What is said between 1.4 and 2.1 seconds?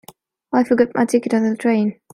the train.